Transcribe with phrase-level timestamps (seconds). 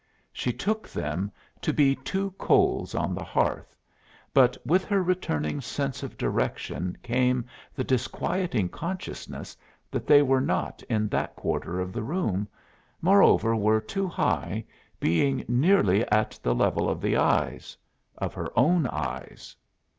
[0.33, 1.31] She took them
[1.61, 3.77] to be two coals on the hearth,
[4.33, 9.55] but with her returning sense of direction came the disquieting consciousness
[9.91, 12.47] that they were not in that quarter of the room,
[12.99, 14.65] moreover were too high,
[14.99, 17.77] being nearly at the level of the eyes
[18.17, 19.55] of her own eyes.